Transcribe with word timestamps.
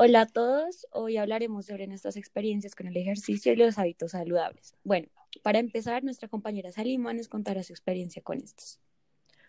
Hola 0.00 0.20
a 0.20 0.26
todos, 0.26 0.86
hoy 0.92 1.16
hablaremos 1.16 1.66
sobre 1.66 1.88
nuestras 1.88 2.16
experiencias 2.16 2.76
con 2.76 2.86
el 2.86 2.96
ejercicio 2.96 3.52
y 3.52 3.56
los 3.56 3.78
hábitos 3.78 4.12
saludables. 4.12 4.76
Bueno, 4.84 5.08
para 5.42 5.58
empezar, 5.58 6.04
nuestra 6.04 6.28
compañera 6.28 6.70
Salima 6.70 7.12
nos 7.12 7.26
contará 7.26 7.64
su 7.64 7.72
experiencia 7.72 8.22
con 8.22 8.38
estos. 8.38 8.78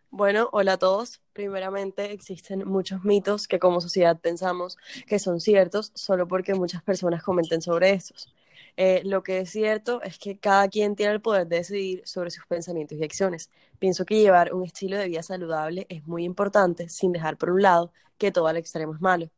Bueno, 0.09 0.50
hola 0.51 0.73
a 0.73 0.77
todos. 0.77 1.21
Primeramente, 1.33 2.14
existen 2.14 2.68
muchos 2.68 3.04
mitos 3.04 3.47
que 3.47 3.59
como 3.59 3.79
sociedad 3.79 4.20
pensamos 4.20 4.79
que 5.05 5.20
son 5.20 5.39
ciertos 5.39 5.91
solo 5.93 6.27
porque 6.27 6.55
muchas 6.55 6.81
personas 6.81 7.21
comenten 7.21 7.61
sobre 7.61 7.91
estos. 7.91 8.34
Eh, 8.75 9.04
lo 9.05 9.21
que 9.21 9.41
es 9.41 9.52
cierto 9.52 10.02
es 10.02 10.18
que 10.18 10.39
cada 10.39 10.68
quien 10.68 10.95
tiene 10.95 11.13
el 11.13 11.21
poder 11.21 11.47
de 11.47 11.57
decidir 11.57 12.02
sobre 12.07 12.32
sus 12.32 12.47
pensamientos 12.47 12.97
y 12.97 13.04
acciones. 13.04 13.52
Pienso 13.77 14.04
que 14.04 14.19
llevar 14.19 14.52
un 14.52 14.66
estilo 14.66 14.97
de 14.97 15.10
vida 15.10 15.21
saludable 15.21 15.86
es 15.89 16.07
muy 16.07 16.24
importante, 16.24 16.89
sin 16.89 17.11
dejar 17.11 17.38
por 17.38 17.52
un 17.52 17.61
lado 17.61 17.91
que 18.18 18.32
todo 18.32 18.47
al 18.47 18.57
extremo 18.57 18.96
es 18.96 19.00
malo. 19.00 19.29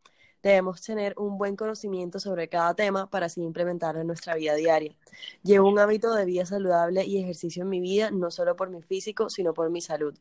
Debemos 0.44 0.81
tener 0.81 1.13
un 1.18 1.38
buen 1.38 1.55
conocimiento 1.55 2.20
sobre 2.20 2.48
cada 2.48 2.73
tema 2.73 3.09
para 3.09 3.27
así 3.27 3.41
implementarlo 3.41 4.02
en 4.02 4.08
nuestra 4.08 4.36
vida 4.36 4.55
diaria. 4.55 4.95
Llevo 5.44 5.70
un 5.70 5.77
hábito 5.77 6.14
de 6.16 6.26
vida 6.26 6.45
saludable 6.45 7.05
y 7.05 7.22
ejercicio 7.22 7.64
en 7.64 7.70
mi 7.70 7.80
vida, 7.80 8.09
no 8.12 8.31
solo 8.31 8.55
por 8.55 8.70
mi 8.70 8.81
físico, 8.81 9.30
sino 9.30 9.54
por 9.54 9.70
mi 9.70 9.81
salud. 9.81 10.16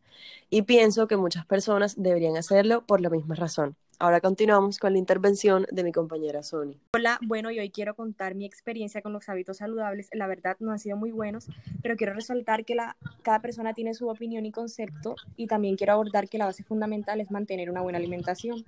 Y 0.50 0.62
pienso 0.62 1.06
que 1.08 1.16
muchas 1.16 1.46
personas 1.46 1.94
deberían 1.96 2.36
hacerlo 2.36 2.84
por 2.86 3.00
la 3.00 3.08
misma 3.10 3.34
razón. 3.34 3.76
Ahora 4.02 4.22
continuamos 4.22 4.78
con 4.78 4.94
la 4.94 4.98
intervención 4.98 5.66
de 5.70 5.84
mi 5.84 5.92
compañera 5.92 6.42
Sony. 6.42 6.72
Hola, 6.94 7.18
bueno, 7.20 7.50
y 7.50 7.58
hoy 7.58 7.68
quiero 7.68 7.94
contar 7.94 8.34
mi 8.34 8.46
experiencia 8.46 9.02
con 9.02 9.12
los 9.12 9.28
hábitos 9.28 9.58
saludables. 9.58 10.08
La 10.14 10.26
verdad 10.26 10.56
no 10.58 10.72
han 10.72 10.78
sido 10.78 10.96
muy 10.96 11.12
buenos, 11.12 11.48
pero 11.82 11.98
quiero 11.98 12.14
resaltar 12.14 12.64
que 12.64 12.74
la, 12.74 12.96
cada 13.20 13.42
persona 13.42 13.74
tiene 13.74 13.92
su 13.92 14.08
opinión 14.08 14.46
y 14.46 14.52
concepto 14.52 15.16
y 15.36 15.48
también 15.48 15.76
quiero 15.76 15.92
abordar 15.92 16.30
que 16.30 16.38
la 16.38 16.46
base 16.46 16.64
fundamental 16.64 17.20
es 17.20 17.30
mantener 17.30 17.68
una 17.68 17.82
buena 17.82 17.98
alimentación, 17.98 18.64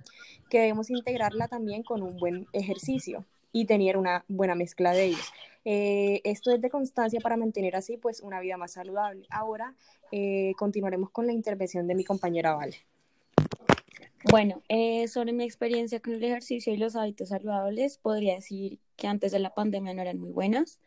que 0.51 0.59
debemos 0.59 0.91
integrarla 0.91 1.47
también 1.47 1.81
con 1.81 2.03
un 2.03 2.15
buen 2.17 2.45
ejercicio 2.53 3.25
y 3.51 3.65
tener 3.65 3.97
una 3.97 4.25
buena 4.27 4.53
mezcla 4.53 4.91
de 4.91 5.05
ellos. 5.05 5.33
Eh, 5.65 6.21
esto 6.25 6.51
es 6.51 6.61
de 6.61 6.69
constancia 6.69 7.19
para 7.21 7.37
mantener 7.37 7.75
así 7.75 7.97
pues 7.97 8.21
una 8.21 8.39
vida 8.39 8.57
más 8.57 8.73
saludable. 8.73 9.25
Ahora 9.31 9.73
eh, 10.11 10.53
continuaremos 10.59 11.09
con 11.09 11.25
la 11.25 11.33
intervención 11.33 11.87
de 11.87 11.95
mi 11.95 12.03
compañera 12.03 12.53
Vale. 12.53 12.85
Bueno, 14.33 14.63
eh, 14.67 15.07
sobre 15.09 15.31
mi 15.31 15.43
experiencia 15.43 15.99
con 15.99 16.13
el 16.15 16.23
ejercicio 16.23 16.73
y 16.73 16.77
los 16.77 16.95
hábitos 16.95 17.29
saludables, 17.29 17.99
podría 17.99 18.33
decir 18.33 18.79
que 18.95 19.05
antes 19.05 19.31
de 19.31 19.37
la 19.37 19.53
pandemia 19.53 19.93
no 19.93 20.01
eran 20.01 20.17
muy 20.17 20.31
buenas. 20.31 20.79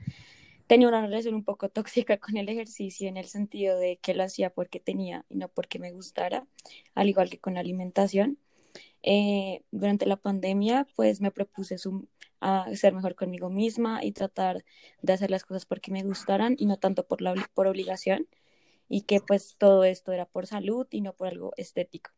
Tenía 0.66 0.88
una 0.88 1.00
relación 1.00 1.36
un 1.36 1.44
poco 1.44 1.69
tóxica 1.70 2.19
con 2.19 2.36
el 2.36 2.48
ejercicio 2.48 3.08
en 3.08 3.16
el 3.16 3.27
sentido 3.27 3.78
de 3.78 3.98
que 3.98 4.14
lo 4.14 4.25
hacía 4.25 4.50
porque 4.50 4.80
tenía 4.80 5.25
y 5.28 5.36
no 5.36 5.47
porque 5.47 5.78
me 5.78 5.92
gustara, 5.92 6.44
al 6.97 7.08
igual 7.08 7.30
que 7.30 7.38
con 7.38 7.55
la 7.55 7.61
alimentación. 7.61 8.36
Eh, 9.05 9.62
durante 9.70 10.06
la 10.06 10.16
pandemia, 10.16 10.88
pues 10.97 11.20
me 11.20 11.31
propuse 11.31 11.77
a 12.41 12.66
ser 12.75 12.94
mejor 12.94 13.14
conmigo 13.14 13.48
misma 13.48 14.05
y 14.05 14.10
tratar 14.10 14.64
de 15.03 15.12
hacer 15.12 15.31
las 15.31 15.44
cosas 15.44 15.66
porque 15.66 15.92
me 15.92 16.03
gustaran 16.03 16.56
y 16.58 16.66
no 16.66 16.78
tanto 16.78 17.06
por, 17.06 17.22
la, 17.22 17.33
por 17.55 17.69
obligación 17.69 18.27
y 18.88 19.03
que 19.03 19.20
pues 19.20 19.55
todo 19.56 19.84
esto 19.84 20.10
era 20.10 20.27
por 20.27 20.48
salud 20.48 20.88
y 20.91 21.00
no 21.00 21.12
por 21.12 21.28
algo 21.28 21.53
estético. 21.56 22.16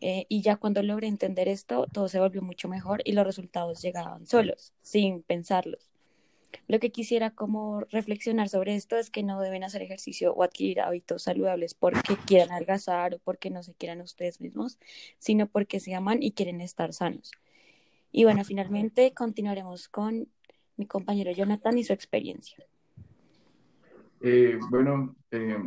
Eh, 0.00 0.26
y 0.28 0.42
ya 0.42 0.56
cuando 0.56 0.82
logré 0.82 1.08
entender 1.08 1.48
esto, 1.48 1.86
todo 1.92 2.08
se 2.08 2.20
volvió 2.20 2.42
mucho 2.42 2.68
mejor 2.68 3.00
y 3.04 3.12
los 3.12 3.26
resultados 3.26 3.80
llegaban 3.80 4.26
solos, 4.26 4.72
sin 4.82 5.22
pensarlos. 5.22 5.90
Lo 6.68 6.78
que 6.78 6.90
quisiera 6.90 7.30
como 7.30 7.80
reflexionar 7.90 8.48
sobre 8.48 8.74
esto 8.74 8.96
es 8.96 9.10
que 9.10 9.22
no 9.22 9.40
deben 9.40 9.64
hacer 9.64 9.82
ejercicio 9.82 10.32
o 10.32 10.42
adquirir 10.42 10.80
hábitos 10.80 11.22
saludables 11.22 11.74
porque 11.74 12.16
quieran 12.26 12.52
adelgazar 12.52 13.14
o 13.14 13.18
porque 13.18 13.50
no 13.50 13.62
se 13.62 13.74
quieran 13.74 14.00
ustedes 14.00 14.40
mismos, 14.40 14.78
sino 15.18 15.46
porque 15.46 15.80
se 15.80 15.94
aman 15.94 16.22
y 16.22 16.32
quieren 16.32 16.60
estar 16.60 16.92
sanos. 16.92 17.32
Y 18.12 18.24
bueno, 18.24 18.44
finalmente 18.44 19.12
continuaremos 19.12 19.88
con 19.88 20.28
mi 20.76 20.86
compañero 20.86 21.32
Jonathan 21.32 21.78
y 21.78 21.84
su 21.84 21.92
experiencia. 21.92 22.64
Eh, 24.20 24.58
bueno, 24.70 25.14
eh, 25.30 25.58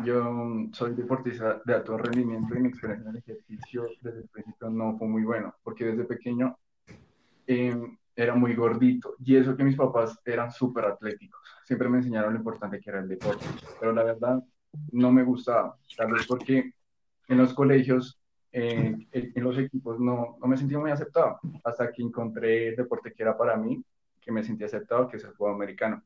yo 0.00 0.68
soy 0.72 0.94
deportista 0.94 1.60
de 1.64 1.74
alto 1.74 1.96
rendimiento 1.96 2.54
y 2.54 2.60
mi 2.60 2.68
experiencia 2.68 3.10
en 3.10 3.16
el 3.16 3.22
ejercicio 3.22 3.84
desde 4.00 4.20
el 4.20 4.28
principio 4.28 4.70
no 4.70 4.96
fue 4.98 5.08
muy 5.08 5.22
bueno, 5.22 5.54
porque 5.62 5.84
desde 5.84 6.04
pequeño 6.04 6.56
em, 7.46 7.96
era 8.16 8.34
muy 8.34 8.54
gordito 8.54 9.14
y 9.24 9.36
eso 9.36 9.56
que 9.56 9.64
mis 9.64 9.76
papás 9.76 10.18
eran 10.24 10.50
súper 10.50 10.86
atléticos. 10.86 11.40
Siempre 11.64 11.88
me 11.88 11.98
enseñaron 11.98 12.32
lo 12.32 12.38
importante 12.38 12.80
que 12.80 12.90
era 12.90 13.00
el 13.00 13.08
deporte, 13.08 13.44
pero 13.78 13.92
la 13.92 14.04
verdad 14.04 14.42
no 14.92 15.12
me 15.12 15.22
gustaba, 15.22 15.76
tal 15.96 16.12
vez 16.12 16.26
porque 16.26 16.72
en 17.28 17.38
los 17.38 17.54
colegios, 17.54 18.18
en 18.50 19.06
los 19.36 19.58
equipos 19.58 20.00
no, 20.00 20.36
no 20.40 20.46
me 20.46 20.56
sentía 20.56 20.78
muy 20.78 20.90
aceptado, 20.90 21.38
hasta 21.64 21.90
que 21.92 22.02
encontré 22.02 22.68
el 22.68 22.76
deporte 22.76 23.12
que 23.12 23.22
era 23.22 23.36
para 23.36 23.56
mí, 23.56 23.82
que 24.20 24.32
me 24.32 24.42
sentía 24.42 24.66
aceptado, 24.66 25.08
que 25.08 25.16
es 25.16 25.24
el 25.24 25.32
fútbol 25.32 25.54
americano. 25.54 26.02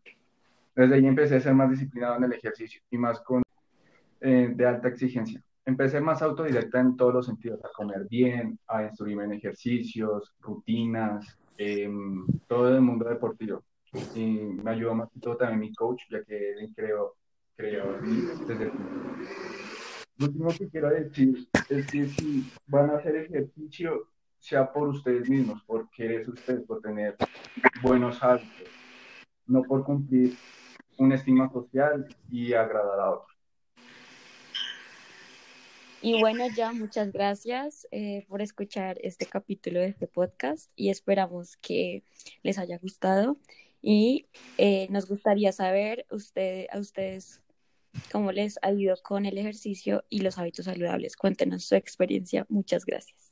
Desde 0.74 0.94
ahí 0.94 1.06
empecé 1.06 1.36
a 1.36 1.40
ser 1.40 1.54
más 1.54 1.70
disciplinado 1.70 2.16
en 2.16 2.24
el 2.24 2.32
ejercicio 2.34 2.82
y 2.90 2.98
más 2.98 3.20
con 3.20 3.42
eh, 4.20 4.52
de 4.54 4.66
alta 4.66 4.88
exigencia. 4.88 5.42
Empecé 5.64 6.00
más 6.00 6.22
autodidacta 6.22 6.80
en 6.80 6.96
todos 6.96 7.12
los 7.12 7.26
sentidos, 7.26 7.60
a 7.64 7.68
comer 7.74 8.06
bien, 8.08 8.58
a 8.68 8.84
instruirme 8.84 9.24
en 9.24 9.32
ejercicios, 9.32 10.32
rutinas, 10.40 11.36
em, 11.58 12.24
todo 12.46 12.74
el 12.74 12.80
mundo 12.80 13.08
deportivo. 13.08 13.64
Y 14.14 14.26
me 14.62 14.70
ayudó 14.70 14.94
más 14.94 15.10
que 15.10 15.20
todo 15.20 15.36
también 15.36 15.60
mi 15.60 15.74
coach, 15.74 16.02
ya 16.10 16.22
que 16.22 16.52
él 16.52 16.72
creo, 16.74 17.16
creo 17.56 17.98
desde 18.00 18.64
el 18.64 18.72
Lo 20.18 20.26
último 20.26 20.48
que 20.56 20.68
quiero 20.68 20.90
decir 20.90 21.48
es 21.68 21.86
que 21.86 22.06
si 22.06 22.50
van 22.66 22.90
a 22.90 22.96
hacer 22.96 23.16
ejercicio, 23.16 24.08
sea 24.38 24.72
por 24.72 24.88
ustedes 24.88 25.28
mismos, 25.28 25.62
por 25.64 25.90
querer 25.90 26.28
ustedes, 26.28 26.62
por 26.64 26.80
tener 26.80 27.16
buenos 27.82 28.22
hábitos, 28.22 28.68
no 29.46 29.62
por 29.62 29.84
cumplir 29.84 30.36
un 30.98 31.12
estima 31.12 31.50
social 31.50 32.06
y 32.30 32.52
agradar 32.52 33.00
a 33.00 33.10
otros. 33.10 33.35
Y 36.02 36.20
bueno, 36.20 36.44
ya 36.54 36.72
muchas 36.72 37.12
gracias 37.12 37.86
eh, 37.90 38.24
por 38.28 38.42
escuchar 38.42 38.98
este 39.02 39.26
capítulo 39.26 39.80
de 39.80 39.86
este 39.86 40.06
podcast 40.06 40.70
y 40.76 40.90
esperamos 40.90 41.56
que 41.56 42.04
les 42.42 42.58
haya 42.58 42.78
gustado 42.78 43.38
y 43.82 44.26
eh, 44.58 44.88
nos 44.90 45.06
gustaría 45.06 45.52
saber 45.52 46.06
usted, 46.10 46.66
a 46.70 46.78
ustedes 46.78 47.40
cómo 48.12 48.32
les 48.32 48.58
ha 48.62 48.72
ido 48.72 48.96
con 49.02 49.26
el 49.26 49.38
ejercicio 49.38 50.04
y 50.08 50.20
los 50.20 50.38
hábitos 50.38 50.66
saludables. 50.66 51.16
Cuéntenos 51.16 51.64
su 51.64 51.74
experiencia. 51.76 52.46
Muchas 52.48 52.84
gracias. 52.84 53.25